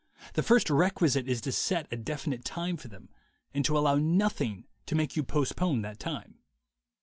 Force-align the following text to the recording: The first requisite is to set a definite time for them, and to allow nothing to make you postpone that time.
The 0.33 0.41
first 0.41 0.71
requisite 0.71 1.27
is 1.29 1.41
to 1.41 1.51
set 1.51 1.87
a 1.93 1.95
definite 1.95 2.43
time 2.43 2.75
for 2.75 2.87
them, 2.87 3.09
and 3.53 3.63
to 3.65 3.77
allow 3.77 3.97
nothing 3.97 4.65
to 4.87 4.95
make 4.95 5.15
you 5.15 5.21
postpone 5.21 5.83
that 5.83 5.99
time. 5.99 6.39